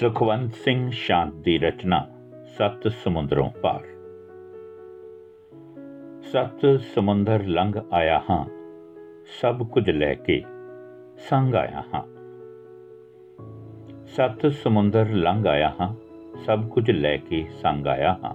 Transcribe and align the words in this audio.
ਸੁਖਵੰਤ 0.00 0.54
ਸਿੰਘ 0.54 0.90
ਸ਼ਾਂਤ 0.90 1.34
ਦੀ 1.34 1.58
ਰਚਨਾ, 1.58 2.06
ਸੱਤ 2.46 2.88
ਸਮੁੰਦਰੋਂ 2.88 3.50
ਪਾਰ। 3.50 3.84
ਸੱਤ 6.22 6.80
ਸਮੁੰਦਰ 6.80 7.44
ਲੰਘ 7.44 7.72
ਆਇਆ 7.92 8.22
ਹਾਂ, 8.30 8.44
ਸਭ 9.40 9.68
ਕੁਝ 9.68 9.90
ਲੈ 9.90 10.14
ਕੇ 10.14 10.44
ਸੰਗ 11.16 11.54
ਆਇਆ 11.54 11.84
ਹਾਂ। 11.94 12.02
ਸੱਤ 14.06 14.46
ਸਮੁੰਦਰ 14.46 15.08
ਲੰਘ 15.08 15.46
ਆਇਆ 15.46 15.74
ਹਾਂ, 15.80 15.94
ਸਭ 16.38 16.68
ਕੁਝ 16.68 16.90
ਲੈ 16.90 17.16
ਕੇ 17.16 17.46
ਸੰਗ 17.62 17.86
ਆਇਆ 17.86 18.18
ਹਾਂ। 18.24 18.34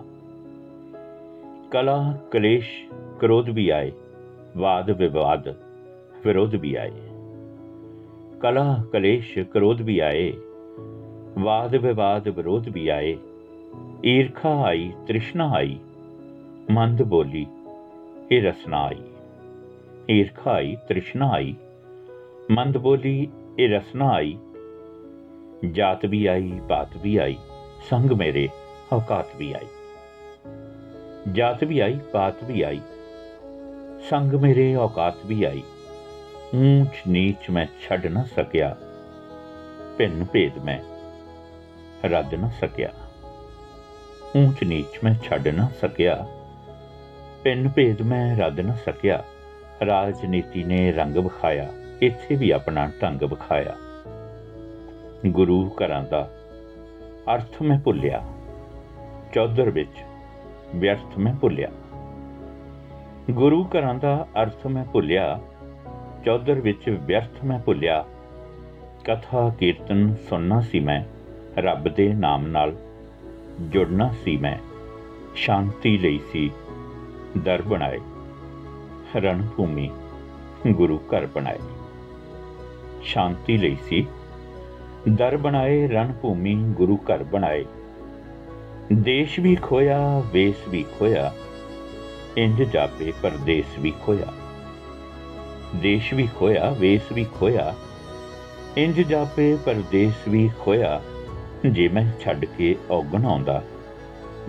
ਕਲਾ, 1.72 2.18
ਕਲੇਸ਼, 2.32 2.90
ਕ੍ਰੋਧ 3.20 3.50
ਵੀ 3.50 3.70
ਆਏ, 3.70 3.92
ਵਾਦ, 4.58 4.92
ਵਿਵਾਦ, 4.92 5.56
ਵਿਰੋਧ 6.26 6.56
ਵੀ 6.56 6.76
ਆਏ। 6.76 6.92
ਕਲਾ, 8.42 8.84
ਕਲੇਸ਼, 8.92 9.40
ਕ੍ਰੋਧ 9.40 9.82
ਵੀ 9.82 10.00
ਆਏ 10.00 10.34
ਵਾਦ 11.40 11.76
ਵਿਵਾਦ 11.76 12.28
ਵਿਰੋਧ 12.28 12.70
ਵੀ 12.70 12.88
ਆਏ। 12.88 13.18
ਈਰਖਾ 14.06 14.62
ਆਈ, 14.62 14.94
ਤ੍ਰਿਸ਼ਨਾ 15.08 15.52
ਆਈ। 15.52 15.80
ਮੰਦ 16.72 17.04
ਬੋਲੀ, 17.04 17.46
ਇਹ 18.32 18.44
ਰਸਨਾ 18.44 18.84
ਆਈ। 18.84 19.02
ਈਰਖਾ 20.12 20.52
ਆਈ, 20.52 20.78
ਤ੍ਰਿਸ਼ਨਾ 20.88 21.30
ਆਈ। 21.30 21.56
ਮੰਦ 22.52 22.78
ਬੋਲੀ, 22.78 23.28
ਇਹ 23.60 23.70
ਰਸਨਾ 23.70 24.10
ਆਈ। 24.10 24.38
ਜਾਤ 25.72 26.06
ਵੀ 26.06 26.26
ਆਈ, 26.26 26.60
ਬਾਤ 26.70 26.90
ਵੀ 27.02 27.18
ਆਈ। 27.18 27.38
ਸੰਗ 27.90 28.12
ਮੇਰੇ 28.12 28.50
ਔਕਾਤ 28.94 29.26
ਵੀ 29.36 29.54
ਆਈ। 29.54 29.68
ਜਾਤ 31.32 31.64
ਵੀ 31.64 31.80
ਆਈ, 31.80 32.00
ਬਾਤ 32.14 32.44
ਵੀ 32.44 32.62
ਆਈ। 32.62 32.82
ਸੰਗ 34.10 34.34
ਮੇਰੇ 34.34 34.76
ਔਕਾਤ 34.76 35.16
ਵੀ 35.26 35.44
ਆਈ। 35.44 35.64
ਊਂਚ 36.56 37.02
ਨੀਚ 37.08 37.50
ਮੈਂ 37.50 37.68
ਛੱਡ 37.82 38.06
ਨਾ 38.06 38.24
ਸਕਿਆ। 38.24 38.78
ਭਿੰਨ 39.98 40.26
ਭੇਦ 40.34 40.64
ਮੈਂ 40.64 40.93
ਰੱਦ 42.06 42.34
ਨਾ 42.34 42.50
ਸਕਿਆ। 42.50 42.90
ਊਂਚ 44.38 44.64
ਨੀਚ 44.64 45.00
ਮੈਂ 45.04 45.16
ਛੱਡ 45.24 45.48
ਨਾ 45.48 45.70
ਸਕਿਆ। 45.82 46.28
ਭਿੰਨ 47.44 47.70
ਭੇਦ 47.70 48.02
ਮੈਂ 48.02 48.38
ਰੱਦ 48.38 48.60
ਨਾ 48.60 48.74
ਸਕਿਆ। 48.74 49.24
ਰਾਜਨੀਤੀ 49.86 50.64
ਨੇ 50.64 50.92
ਰੰਗ 50.92 51.16
ਵਿਖਾਇਆ, 51.16 51.70
ਇੱਥੇ 52.02 52.36
ਵੀ 52.36 52.52
ਆਪਣਾ 52.52 52.92
ਢੰਗ 53.02 53.24
ਵਿਖਾਇਆ। 53.24 53.76
ਗੁਰੂ 55.28 55.70
ਘਰਾਂ 55.70 56.04
ਦਾ 56.04 56.30
ਅਰਥ 57.36 57.62
ਮੈਂ 57.62 57.80
ਭੁੱਲਿਆ। 57.80 58.24
ਚੌਧਰ 59.34 59.70
ਵਿੱਚ 59.70 60.04
ਵਿਅਰਥ 60.76 61.18
ਮੈਂ 61.18 61.34
ਭੁੱਲਿਆ। 61.34 61.68
ਗੁਰੂ 63.32 63.64
ਘਰਾਂ 63.64 63.96
ਦਾ 63.96 64.28
ਅਰਥ 64.42 64.68
ਮੈਂ 64.68 64.86
ਭੁੱਲਿਆ। 64.86 65.40
ਚੌਧਰ 66.26 66.54
ਵਿੱਚ 66.54 66.90
ਵਿਅਰਥ 66.90 67.44
ਮੈਂ 67.44 67.60
ਭੁੱਲਿਆ। 67.60 68.06
ਕਥਾ 69.04 69.50
ਕੀਰਤਨ 69.60 70.16
ਸੁਣਨਾ 70.30 70.62
ਸੀ 70.62 70.80
ਮੈਂ। 70.80 71.23
ਰੱਬ 71.58 71.90
ਦੇ 71.90 72.14
ਨਾਮ 72.14 72.48
ਨਾਲ 72.48 72.76
ਜੁੜਨਾ 73.62 74.14
ਸੀ 74.24 74.38
ਮੈਂ, 74.38 74.58
ਸ਼ਾਂਤੀ 75.36 75.98
ਲਈ 75.98 76.20
ਸੀ, 76.32 76.52
ਦਰ 77.38 77.62
ਬਣਾਏ 77.62 78.00
ਰਣ 79.16 79.46
ਭੂਮੀ 79.58 79.92
ਗੁਰੂ 80.68 80.98
ਘਰ 80.98 81.26
ਬਣਾਏ। 81.26 81.60
ਸ਼ਾਂਤੀ 83.02 83.58
ਲਈ 83.58 83.78
ਸੀ, 83.86 84.08
ਦਰ 85.10 85.38
ਬਣਾਏ 85.38 85.88
ਰਣ 85.88 86.14
ਭੂਮੀ 86.22 86.56
ਗੁਰੂ 86.56 86.98
ਘਰ 86.98 87.24
ਬਣਾਏ। 87.24 87.66
ਦੇਸ਼ 88.94 89.40
ਵੀ 89.40 89.56
ਖੋਇਆ, 89.56 90.24
ਵੇਸ 90.34 90.68
ਵੀ 90.70 90.86
ਖੋਇਆ, 91.00 91.34
ਇੰਜ 92.38 92.64
ਜਾਪੇ, 92.64 93.14
ਪਰਦੇਸ 93.22 93.80
ਵੀ 93.80 93.94
ਖੋਇਆ। 94.06 94.34
ਦੇਸ਼ 95.76 96.14
ਵੀ 96.14 96.28
ਖੋਇਆ, 96.36 96.76
ਵੇਸ 96.80 97.12
ਵੀ 97.12 97.26
ਖੋਇਆ, 97.40 97.76
ਇੰਜ 98.78 99.02
ਜਾਪੇ, 99.02 99.58
ਪਰਦੇਸ 99.66 100.28
ਵੀ 100.30 100.50
ਖੋਇਆ। 100.60 101.02
ਜੇ 101.66 101.88
ਮੈਂ 101.88 102.06
ਛੱਡ 102.22 102.46
ਕੇ 102.46 102.76
ਔਗਣ 102.92 103.26
ਆਉਂਦਾ, 103.26 103.62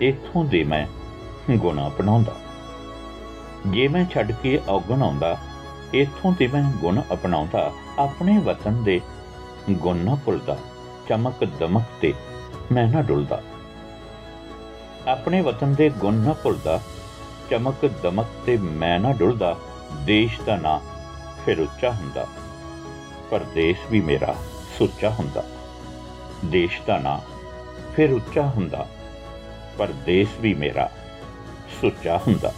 ਇਥੋਂ 0.01 0.45
ਦੇ 0.45 0.63
ਮੈਂ 0.63 0.85
ਗੁਣਾ 1.51 1.87
ਅਪਣਾਉਂਦਾ। 1.87 2.35
ਜੇ 3.67 3.87
ਮੈਂ 3.87 4.05
ਛੱਡ 4.05 4.31
ਕੇ 4.31 4.59
ਔਗਣ 4.69 5.01
ਆਉਂਦਾ, 5.01 5.37
ਇਥੋਂ 5.93 6.33
ਤੇ 6.33 6.47
ਮੈਂ 6.47 6.63
ਗੁਣ 6.81 7.01
ਅਪਣਾਉਂਦਾ, 7.13 7.71
ਆਪਣੇ 7.99 8.37
ਵਤਨ 8.37 8.83
ਦੇ 8.83 9.01
ਗੁਣ 9.71 9.97
ਨਾ 9.97 10.15
ਭੁੱਲਦਾ, 10.15 10.57
ਚਮਕ 11.09 11.43
ਦਮਕ 11.59 11.83
ਤੇ 12.01 12.13
ਮੈਂ 12.71 12.87
ਨਾ 12.87 13.01
ਡੁੱਲਦਾ। 13.01 13.41
ਆਪਣੇ 15.07 15.41
ਵਤਨ 15.41 15.73
ਦੇ 15.73 15.89
ਗੁਣ 15.89 16.13
ਨਾ 16.13 16.33
ਭੁੱਲਦਾ, 16.33 16.81
ਚਮਕ 17.49 17.85
ਦਮਕ 18.03 18.25
ਤੇ 18.45 18.57
ਮੈਂ 18.57 18.99
ਨਾ 18.99 19.13
ਡੁੱਲਦਾ, 19.13 19.55
ਦੇਸ਼ 20.05 20.41
ਦਾ 20.41 20.55
ਨਾਂ 20.55 20.79
ਫਿਰ 21.45 21.59
ਉੱਚਾ 21.59 21.91
ਹੁੰਦਾ, 21.91 22.27
ਪਰਦੇਸ 23.31 23.77
ਵੀ 23.91 24.01
ਮੇਰਾ 24.01 24.35
ਸੁੱਚਾ 24.77 25.09
ਹੁੰਦਾ। 25.09 25.43
ਦੇਸ਼ 26.45 26.81
ਦਾ 26.87 26.97
ਨਾਂ 26.97 27.19
ਫਿਰ 27.95 28.11
ਉੱਚਾ 28.11 28.41
ਹੁੰਦਾ 28.41 28.87
ਪਰ 29.77 29.87
ਦੇਸ਼ 29.87 30.29
ਵੀ 30.41 30.53
ਮੇਰਾ 30.53 30.89
ਸੁੱਚਾ 31.81 32.17
ਹੁੰਦਾ। 32.17 32.51